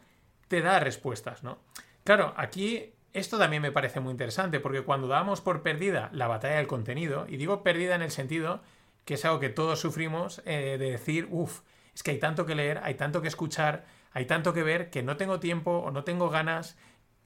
te 0.49 0.63
da 0.63 0.81
respuestas, 0.81 1.43
¿no? 1.43 1.59
Claro, 2.05 2.35
aquí 2.37 2.95
esto 3.13 3.39
también 3.39 3.63
me 3.63 3.73
parece 3.73 4.01
muy 4.01 4.13
interesante, 4.13 4.61
porque 4.61 4.83
cuando 4.83 5.09
damos 5.09 5.41
por 5.41 5.63
perdida 5.63 6.09
la 6.13 6.29
batalla 6.29 6.57
del 6.57 6.67
contenido, 6.67 7.27
y 7.29 7.37
digo 7.37 7.63
perdida 7.63 7.95
en 7.95 8.03
el 8.03 8.11
sentido 8.11 8.63
que 9.05 9.15
es 9.15 9.25
algo 9.25 9.41
que 9.41 9.49
todos 9.49 9.81
sufrimos, 9.81 10.43
eh, 10.45 10.77
de 10.79 10.93
decir, 10.93 11.29
uff, 11.31 11.61
es 11.95 12.03
que 12.03 12.13
hay 12.13 12.19
tanto 12.19 12.47
que 12.47 12.55
leer, 12.55 12.81
hay 12.83 12.95
tanto 12.95 13.21
que 13.21 13.29
escuchar, 13.29 13.85
hay 14.13 14.27
tanto 14.27 14.55
que 14.55 14.63
ver, 14.63 14.91
que 14.91 15.03
no 15.03 15.17
tengo 15.17 15.41
tiempo 15.41 15.79
o 15.79 15.91
no 15.91 16.05
tengo 16.05 16.31
ganas, 16.31 16.77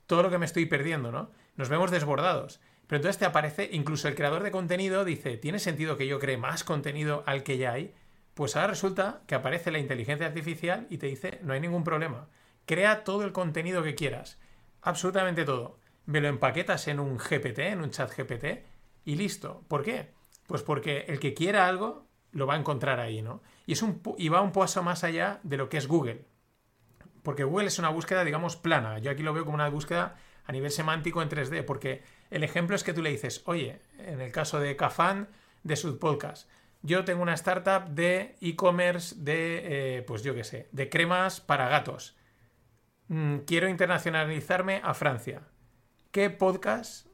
todo 0.06 0.23
lo 0.23 0.30
que 0.30 0.38
me 0.38 0.47
estoy 0.47 0.66
perdiendo, 0.66 1.12
¿no? 1.12 1.30
Nos 1.56 1.68
vemos 1.68 1.90
desbordados. 1.90 2.61
Pero 2.87 2.99
entonces 2.99 3.19
te 3.19 3.25
aparece, 3.25 3.69
incluso 3.73 4.09
el 4.09 4.14
creador 4.14 4.43
de 4.43 4.50
contenido 4.50 5.05
dice, 5.05 5.37
¿tiene 5.37 5.59
sentido 5.59 5.97
que 5.97 6.07
yo 6.07 6.19
cree 6.19 6.37
más 6.37 6.62
contenido 6.62 7.25
al 7.26 7.43
que 7.43 7.59
ya 7.59 7.73
hay? 7.73 7.95
Pues 8.35 8.55
ahora 8.55 8.69
resulta 8.69 9.23
que 9.26 9.35
aparece 9.35 9.71
la 9.71 9.78
inteligencia 9.78 10.26
artificial 10.26 10.87
y 10.90 10.99
te 10.99 11.07
dice, 11.07 11.40
no 11.43 11.52
hay 11.52 11.61
ningún 11.61 11.85
problema. 11.85 12.28
Crea 12.66 13.02
todo 13.02 13.25
el 13.25 13.33
contenido 13.33 13.83
que 13.83 13.95
quieras. 13.95 14.38
Absolutamente 14.83 15.45
todo. 15.45 15.78
Me 16.05 16.21
lo 16.21 16.28
empaquetas 16.28 16.87
en 16.88 17.00
un 17.00 17.19
GPT, 17.19 17.61
en 17.61 17.81
un 17.81 17.90
chat 17.90 18.12
GPT, 18.16 18.64
y 19.05 19.16
listo. 19.16 19.64
¿Por 19.69 19.83
qué? 19.83 20.12
Pues 20.47 20.62
porque 20.62 21.07
el 21.09 21.19
que 21.19 21.35
quiera 21.35 21.66
algo 21.66 22.07
lo 22.33 22.47
va 22.47 22.55
a 22.55 22.59
encontrar 22.59 23.00
ahí, 23.00 23.23
¿no? 23.23 23.43
Y, 23.66 23.73
es 23.73 23.83
un, 23.83 24.00
y 24.19 24.28
va 24.28 24.43
un 24.43 24.52
paso 24.52 24.83
más 24.83 25.02
allá 25.02 25.40
de 25.43 25.57
lo 25.57 25.69
que 25.69 25.78
es 25.78 25.88
Google. 25.88 26.26
Porque 27.23 27.43
Google 27.43 27.66
es 27.66 27.78
una 27.78 27.88
búsqueda, 27.88 28.23
digamos, 28.23 28.57
plana. 28.57 28.99
Yo 28.99 29.11
aquí 29.11 29.23
lo 29.23 29.33
veo 29.33 29.45
como 29.45 29.57
una 29.57 29.69
búsqueda 29.69 30.16
a 30.45 30.52
nivel 30.52 30.71
semántico 30.71 31.23
en 31.23 31.28
3D, 31.28 31.64
porque 31.64 32.02
el 32.30 32.42
ejemplo 32.42 32.76
es 32.76 32.85
que 32.85 32.92
tú 32.92 33.02
le 33.02 33.11
dices, 33.11 33.42
oye, 33.47 33.80
en 33.99 34.21
el 34.21 34.33
caso 34.33 34.61
de 34.61 34.76
Cafán, 34.76 35.28
de 35.62 35.76
su 35.76 35.99
podcast, 35.99 36.49
yo 36.83 37.04
tengo 37.04 37.23
una 37.23 37.35
startup 37.35 37.88
de 37.88 38.37
e-commerce 38.40 39.16
de, 39.18 39.99
eh, 39.99 40.02
pues 40.02 40.23
yo 40.23 40.35
qué 40.35 40.45
sé, 40.45 40.68
de 40.73 40.88
cremas 40.88 41.40
para 41.40 41.68
gatos. 41.68 42.16
Mm, 43.09 43.38
quiero 43.38 43.68
internacionalizarme 43.68 44.80
a 44.85 44.95
Francia. 44.95 45.42
¿Qué 46.11 46.30
podcast, 46.30 47.06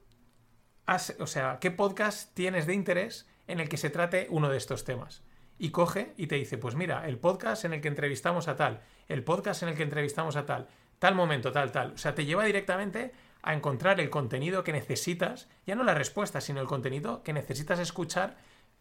o 1.18 1.26
sea, 1.26 1.58
qué 1.60 1.70
podcast 1.70 2.34
tienes 2.34 2.66
de 2.66 2.74
interés 2.74 3.28
en 3.46 3.60
el 3.60 3.68
que 3.68 3.76
se 3.76 3.90
trate 3.90 4.26
uno 4.30 4.48
de 4.48 4.58
estos 4.58 4.84
temas? 4.84 5.22
Y 5.58 5.70
coge 5.70 6.12
y 6.16 6.26
te 6.26 6.36
dice, 6.36 6.58
pues 6.58 6.74
mira, 6.74 7.06
el 7.06 7.18
podcast 7.18 7.64
en 7.64 7.72
el 7.72 7.80
que 7.80 7.88
entrevistamos 7.88 8.48
a 8.48 8.56
tal, 8.56 8.82
el 9.08 9.22
podcast 9.22 9.62
en 9.62 9.70
el 9.70 9.76
que 9.76 9.82
entrevistamos 9.82 10.36
a 10.36 10.46
tal, 10.46 10.68
tal 10.98 11.14
momento, 11.14 11.52
tal, 11.52 11.72
tal. 11.72 11.92
O 11.92 11.98
sea, 11.98 12.14
te 12.14 12.24
lleva 12.24 12.44
directamente 12.44 13.12
a 13.42 13.54
encontrar 13.54 14.00
el 14.00 14.08
contenido 14.08 14.62
que 14.64 14.72
necesitas, 14.72 15.48
ya 15.66 15.74
no 15.74 15.82
la 15.82 15.94
respuesta, 15.94 16.40
sino 16.40 16.60
el 16.60 16.66
contenido 16.66 17.22
que 17.22 17.32
necesitas 17.32 17.80
escuchar 17.80 18.36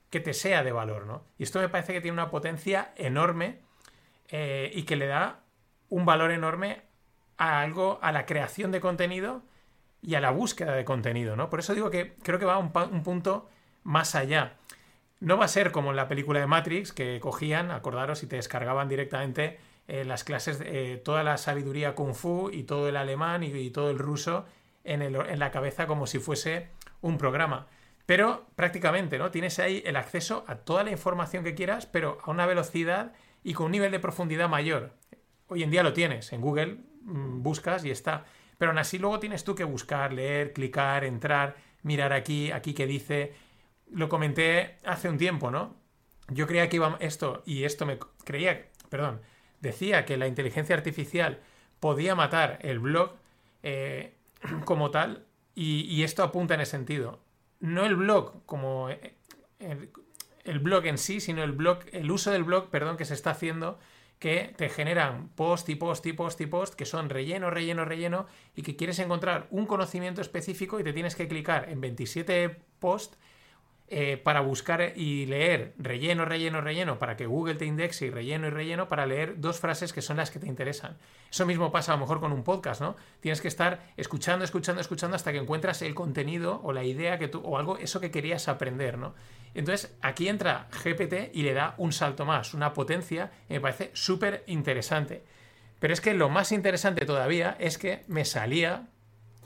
que 0.10 0.20
te 0.20 0.34
sea 0.34 0.64
de 0.64 0.72
valor, 0.72 1.08
¿no? 1.08 1.24
Y 1.38 1.44
esto 1.44 1.60
me 1.60 1.70
parece 1.70 1.94
que 1.94 2.02
tiene 2.02 2.14
una 2.14 2.30
potencia 2.30 2.94
enorme 2.96 3.60
eh, 4.30 4.72
y 4.74 4.84
que 4.84 4.96
le 4.96 5.08
da 5.08 5.40
un 5.90 6.06
valor 6.06 6.32
enorme 6.32 6.84
a 7.38 7.62
algo, 7.62 7.98
a 8.02 8.12
la 8.12 8.26
creación 8.26 8.72
de 8.72 8.82
contenido 8.82 9.42
y 10.02 10.16
a 10.16 10.20
la 10.20 10.32
búsqueda 10.32 10.74
de 10.74 10.86
contenido, 10.86 11.36
¿no? 11.36 11.50
Por 11.50 11.60
eso 11.60 11.74
digo 11.74 11.90
que 11.90 12.16
creo 12.22 12.40
que 12.40 12.46
va 12.46 12.58
un, 12.58 12.72
un 12.92 13.04
punto 13.04 13.50
más 13.84 14.14
allá. 14.16 14.58
No 15.20 15.38
va 15.38 15.46
a 15.46 15.48
ser 15.48 15.72
como 15.72 15.92
en 15.92 15.96
la 15.96 16.08
película 16.08 16.40
de 16.40 16.48
Matrix, 16.48 16.92
que 16.92 17.20
cogían, 17.20 17.72
acordaros, 17.72 18.22
y 18.24 18.28
te 18.28 18.36
descargaban 18.36 18.90
directamente 18.90 19.60
eh, 19.88 20.06
las 20.06 20.24
clases, 20.24 20.62
eh, 20.64 21.02
toda 21.04 21.24
la 21.24 21.38
sabiduría 21.38 21.96
kung 21.96 22.14
fu 22.14 22.50
y 22.52 22.64
todo 22.64 22.88
el 22.88 22.96
alemán 22.96 23.44
y, 23.44 23.70
todo 23.72 23.90
el 23.90 24.00
ruso 24.00 24.46
en, 24.84 25.02
en 25.02 25.40
la 25.40 25.52
cabeza 25.52 25.88
como 25.88 26.08
si 26.08 26.20
fuese 26.20 26.70
un 27.02 27.18
programa. 27.18 27.68
Pero 28.06 28.48
prácticamente, 28.56 29.18
¿no? 29.18 29.32
Tienes 29.32 29.60
ahí 29.60 29.82
el 29.86 29.96
acceso 29.96 30.44
a 30.48 30.56
toda 30.56 30.84
la 30.84 30.92
información 30.92 31.44
que 31.44 31.56
quieras, 31.56 31.86
pero 31.86 32.18
a 32.24 32.32
una 32.32 32.46
velocidad 32.46 33.14
y 33.44 33.54
con 33.54 33.68
un 33.68 33.72
nivel 33.72 33.92
de 33.92 34.00
profundidad 34.00 34.50
mayor. 34.50 34.94
Hoy 35.48 35.64
en 35.64 35.72
día 35.72 35.84
lo 35.84 35.94
tienes, 35.94 36.32
en 36.34 36.42
Google 36.42 36.78
mm, 37.04 37.42
buscas 37.42 37.86
y 37.86 37.92
está. 37.92 38.26
Pero 38.58 38.72
aún 38.72 38.80
así 38.80 39.00
luego 39.00 39.20
tienes 39.20 39.44
tú 39.44 39.56
que 39.56 39.64
buscar, 39.64 40.14
leer, 40.14 40.54
clicar, 40.54 41.04
entrar, 41.04 41.56
mirar 41.84 42.14
aquí, 42.14 42.52
aquí 42.52 42.74
qué 42.74 42.86
dice. 42.86 43.34
Lo 43.90 44.08
comenté 44.08 44.78
hace 44.86 45.10
un 45.10 45.18
tiempo, 45.18 45.52
¿no? 45.52 45.76
Yo 46.30 46.48
creía 46.48 46.70
que 46.70 46.78
iba 46.78 46.98
esto 47.00 47.44
y 47.46 47.64
esto 47.64 47.86
me 47.86 47.98
creía, 48.24 48.70
perdón, 48.90 49.22
decía 49.62 50.06
que 50.06 50.18
la 50.18 50.28
inteligencia 50.28 50.76
artificial 50.76 51.40
podía 51.80 52.16
matar 52.16 52.60
el 52.62 52.80
blog 52.80 53.14
eh, 53.64 54.16
como 54.66 54.92
tal 54.92 55.26
y 55.54 56.04
esto 56.04 56.24
apunta 56.24 56.56
en 56.56 56.62
ese 56.62 56.72
sentido. 56.72 57.20
No 57.62 57.86
el 57.86 57.96
blog 57.96 58.44
como 58.48 58.90
eh, 58.90 59.16
el, 60.44 60.60
blog 60.60 60.86
en 60.88 60.98
sí, 60.98 61.22
sino 61.22 61.44
el 61.44 61.52
blog, 61.52 61.80
el 61.92 62.12
uso 62.12 62.32
del 62.32 62.44
blog, 62.44 62.70
perdón, 62.70 62.98
que 62.98 63.06
se 63.06 63.14
está 63.14 63.32
haciendo 63.32 63.80
que 64.18 64.54
te 64.56 64.70
generan 64.70 65.30
post 65.30 65.70
y 65.70 65.76
post 65.76 66.06
y 66.06 66.14
post 66.14 66.42
y 66.42 66.46
post 66.46 66.76
que 66.76 66.86
son 66.86 67.10
relleno, 67.10 67.50
relleno, 67.50 67.86
relleno 67.86 68.28
y 68.56 68.62
que 68.62 68.76
quieres 68.76 69.00
encontrar 69.00 69.48
un 69.50 69.66
conocimiento 69.66 70.22
específico 70.22 70.80
y 70.80 70.84
te 70.84 70.94
tienes 70.94 71.16
que 71.16 71.28
clicar 71.28 71.70
en 71.70 71.82
27 71.82 72.62
posts 72.80 73.18
eh, 73.94 74.16
para 74.16 74.40
buscar 74.40 74.94
y 74.96 75.26
leer 75.26 75.74
relleno, 75.78 76.24
relleno, 76.24 76.62
relleno, 76.62 76.98
para 76.98 77.18
que 77.18 77.26
Google 77.26 77.56
te 77.56 77.66
indexe 77.66 78.06
y 78.06 78.10
relleno 78.10 78.48
y 78.48 78.50
relleno 78.50 78.88
para 78.88 79.06
leer 79.06 79.42
dos 79.42 79.60
frases 79.60 79.92
que 79.92 80.02
son 80.02 80.16
las 80.16 80.32
que 80.32 80.40
te 80.40 80.48
interesan. 80.48 80.98
Eso 81.30 81.46
mismo 81.46 81.74
pasa 81.74 81.92
a 81.92 81.96
lo 81.98 82.00
mejor 82.00 82.22
con 82.22 82.32
un 82.32 82.46
podcast, 82.46 82.80
¿no? 82.80 82.96
Tienes 83.20 83.42
que 83.42 83.50
estar 83.50 83.92
escuchando, 83.98 84.46
escuchando, 84.46 84.80
escuchando 84.80 85.18
hasta 85.18 85.34
que 85.34 85.40
encuentras 85.40 85.82
el 85.82 85.94
contenido 85.94 86.62
o 86.64 86.72
la 86.72 86.86
idea 86.86 87.20
que 87.20 87.28
tú, 87.28 87.42
o 87.44 87.58
algo, 87.58 87.78
eso 87.80 88.00
que 88.00 88.12
querías 88.12 88.48
aprender, 88.48 88.98
¿no? 88.98 89.14
Entonces 89.54 89.94
aquí 90.02 90.30
entra 90.30 90.70
GPT 90.72 91.36
y 91.36 91.42
le 91.42 91.54
da 91.54 91.76
un 91.78 91.92
salto 91.92 92.26
más, 92.26 92.54
una 92.54 92.72
potencia, 92.72 93.34
y 93.50 93.56
me 93.56 93.60
parece 93.60 93.92
súper 93.92 94.46
interesante. 94.48 95.26
Pero 95.80 95.94
es 95.94 96.00
que 96.00 96.14
lo 96.14 96.30
más 96.30 96.54
interesante 96.54 97.06
todavía 97.06 97.58
es 97.60 97.78
que 97.78 98.06
me 98.08 98.24
salía, 98.24 98.88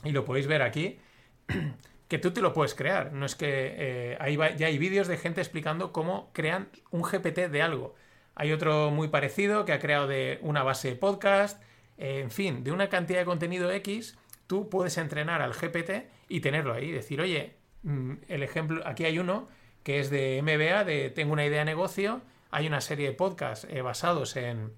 y 0.04 0.12
lo 0.12 0.24
podéis 0.24 0.46
ver 0.46 0.62
aquí, 0.62 1.00
que 2.08 2.18
tú 2.18 2.32
te 2.32 2.40
lo 2.40 2.52
puedes 2.52 2.74
crear. 2.74 3.12
No 3.12 3.26
es 3.26 3.34
que 3.34 3.74
eh, 3.76 4.56
ya 4.56 4.66
hay 4.66 4.78
vídeos 4.78 5.08
de 5.08 5.16
gente 5.16 5.40
explicando 5.40 5.92
cómo 5.92 6.30
crean 6.32 6.68
un 6.90 7.02
GPT 7.02 7.48
de 7.50 7.62
algo. 7.62 7.94
Hay 8.34 8.52
otro 8.52 8.90
muy 8.90 9.08
parecido 9.08 9.64
que 9.64 9.72
ha 9.72 9.78
creado 9.78 10.06
de 10.06 10.38
una 10.42 10.62
base 10.62 10.88
de 10.88 10.96
podcast. 10.96 11.62
Eh, 11.98 12.20
en 12.20 12.30
fin, 12.30 12.62
de 12.62 12.72
una 12.72 12.88
cantidad 12.88 13.18
de 13.18 13.24
contenido 13.24 13.70
X, 13.72 14.18
tú 14.46 14.68
puedes 14.68 14.98
entrenar 14.98 15.42
al 15.42 15.54
GPT 15.54 16.08
y 16.28 16.40
tenerlo 16.40 16.74
ahí. 16.74 16.92
Decir, 16.92 17.20
oye, 17.20 17.56
mm, 17.82 18.12
el 18.28 18.42
ejemplo, 18.42 18.82
aquí 18.86 19.04
hay 19.04 19.18
uno 19.18 19.48
que 19.82 20.00
es 20.00 20.10
de 20.10 20.40
MBA, 20.42 20.84
de 20.84 21.10
tengo 21.10 21.32
una 21.32 21.46
idea 21.46 21.60
de 21.60 21.64
negocio. 21.64 22.20
Hay 22.50 22.66
una 22.66 22.80
serie 22.80 23.08
de 23.08 23.14
podcasts 23.14 23.66
eh, 23.70 23.82
basados 23.82 24.36
en, 24.36 24.72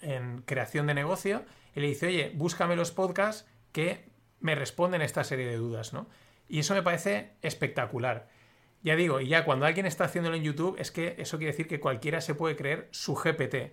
en 0.00 0.42
creación 0.42 0.86
de 0.86 0.94
negocio. 0.94 1.44
Y 1.74 1.80
le 1.80 1.88
dice, 1.88 2.06
oye, 2.06 2.32
búscame 2.34 2.76
los 2.76 2.92
podcasts 2.92 3.46
que 3.72 4.08
me 4.40 4.54
responden 4.54 5.02
esta 5.02 5.24
serie 5.24 5.46
de 5.46 5.56
dudas, 5.56 5.92
¿no? 5.92 6.06
Y 6.48 6.60
eso 6.60 6.74
me 6.74 6.82
parece 6.82 7.32
espectacular. 7.42 8.28
Ya 8.82 8.96
digo, 8.96 9.20
y 9.20 9.28
ya 9.28 9.44
cuando 9.44 9.66
alguien 9.66 9.86
está 9.86 10.04
haciéndolo 10.04 10.36
en 10.36 10.44
YouTube, 10.44 10.76
es 10.78 10.90
que 10.90 11.16
eso 11.18 11.38
quiere 11.38 11.52
decir 11.52 11.68
que 11.68 11.80
cualquiera 11.80 12.20
se 12.20 12.34
puede 12.34 12.56
creer 12.56 12.88
su 12.90 13.14
GPT. 13.14 13.72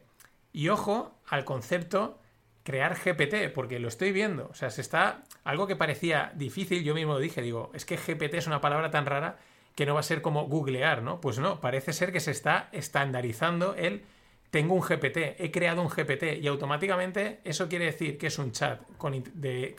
Y 0.51 0.69
ojo 0.69 1.19
al 1.27 1.45
concepto 1.45 2.19
crear 2.63 2.97
GPT, 2.97 3.53
porque 3.53 3.79
lo 3.79 3.87
estoy 3.87 4.11
viendo. 4.11 4.47
O 4.49 4.55
sea, 4.55 4.71
se 4.71 4.81
está. 4.81 5.23
Algo 5.43 5.67
que 5.67 5.75
parecía 5.75 6.31
difícil, 6.35 6.83
yo 6.83 6.95
mismo 6.95 7.13
lo 7.13 7.19
dije, 7.19 7.41
digo, 7.41 7.71
es 7.73 7.85
que 7.85 7.97
GPT 7.97 8.33
es 8.33 8.47
una 8.47 8.61
palabra 8.61 8.89
tan 8.89 9.05
rara 9.05 9.37
que 9.75 9.85
no 9.85 9.93
va 9.93 9.99
a 9.99 10.03
ser 10.03 10.21
como 10.21 10.47
googlear, 10.47 11.03
¿no? 11.03 11.21
Pues 11.21 11.37
no, 11.37 11.61
parece 11.61 11.93
ser 11.93 12.11
que 12.11 12.19
se 12.19 12.31
está 12.31 12.69
estandarizando 12.71 13.75
el 13.75 14.03
tengo 14.49 14.73
un 14.73 14.81
GPT, 14.81 15.37
he 15.37 15.51
creado 15.51 15.81
un 15.81 15.89
GPT 15.89 16.41
y 16.41 16.47
automáticamente 16.47 17.41
eso 17.43 17.67
quiere 17.67 17.85
decir 17.85 18.17
que 18.17 18.27
es 18.27 18.39
un 18.39 18.53
chat 18.53 18.81
con 18.97 19.21
de, 19.33 19.75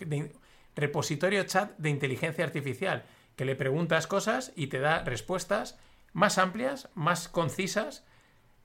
repositorio 0.76 1.42
chat 1.44 1.76
de 1.78 1.90
inteligencia 1.90 2.44
artificial, 2.44 3.04
que 3.34 3.44
le 3.44 3.56
preguntas 3.56 4.06
cosas 4.06 4.52
y 4.54 4.68
te 4.68 4.78
da 4.78 5.02
respuestas 5.02 5.78
más 6.12 6.38
amplias, 6.38 6.88
más 6.94 7.28
concisas 7.28 8.04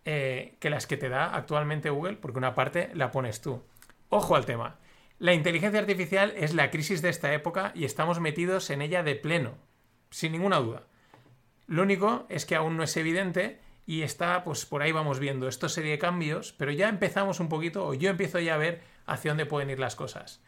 eh, 0.06 0.56
que 0.60 0.70
las 0.70 0.88
que 0.88 0.98
te 0.98 1.10
da 1.10 1.36
actualmente 1.36 1.90
Google, 1.90 2.18
porque 2.18 2.38
una 2.38 2.56
parte 2.56 2.92
la 2.94 3.12
pones 3.12 3.42
tú. 3.42 3.64
Ojo 4.10 4.36
al 4.36 4.46
tema. 4.46 4.78
La 5.20 5.34
inteligencia 5.34 5.80
artificial 5.80 6.34
es 6.36 6.54
la 6.54 6.72
crisis 6.72 7.02
de 7.02 7.10
esta 7.10 7.34
época 7.34 7.72
y 7.76 7.86
estamos 7.86 8.20
metidos 8.20 8.70
en 8.72 8.82
ella 8.82 9.04
de 9.04 9.16
pleno, 9.16 9.58
sin 10.10 10.32
ninguna 10.32 10.58
duda. 10.58 10.88
Lo 11.68 11.84
único 11.84 12.26
es 12.28 12.46
que 12.46 12.56
aún 12.56 12.76
no 12.76 12.84
es 12.84 12.98
evidente 12.98 13.60
y 13.86 14.02
está, 14.02 14.44
pues 14.44 14.66
por 14.66 14.82
ahí 14.82 14.92
vamos 14.92 15.20
viendo 15.20 15.48
esta 15.48 15.70
serie 15.70 15.92
de 15.92 16.00
cambios, 16.00 16.54
pero 16.54 16.72
ya 16.72 16.90
empezamos 16.90 17.40
un 17.40 17.50
poquito, 17.50 17.86
o 17.86 17.94
yo 17.94 18.10
empiezo 18.10 18.40
ya 18.40 18.56
a 18.56 18.58
ver 18.58 18.82
hacia 19.06 19.32
dónde 19.32 19.46
pueden 19.46 19.70
ir 19.70 19.80
las 19.80 19.96
cosas. 19.96 20.42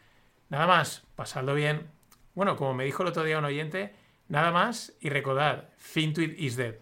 Nada 0.54 0.68
más, 0.68 1.02
pasadlo 1.16 1.56
bien. 1.56 1.90
Bueno, 2.36 2.54
como 2.54 2.74
me 2.74 2.84
dijo 2.84 3.02
el 3.02 3.08
otro 3.08 3.24
día 3.24 3.40
un 3.40 3.44
oyente, 3.44 3.92
nada 4.28 4.52
más 4.52 4.92
y 5.00 5.08
recordad, 5.08 5.70
Fintuit 5.78 6.38
is 6.38 6.54
dead. 6.54 6.76